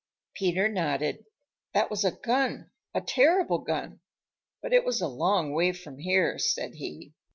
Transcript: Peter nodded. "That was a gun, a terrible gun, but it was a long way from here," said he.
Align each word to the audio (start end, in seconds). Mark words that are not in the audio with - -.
Peter 0.33 0.67
nodded. 0.67 1.25
"That 1.75 1.91
was 1.91 2.03
a 2.03 2.09
gun, 2.13 2.71
a 2.91 3.01
terrible 3.01 3.59
gun, 3.59 3.99
but 4.59 4.73
it 4.73 4.83
was 4.83 4.99
a 4.99 5.07
long 5.07 5.53
way 5.53 5.73
from 5.73 5.99
here," 5.99 6.39
said 6.39 6.73
he. 6.73 7.13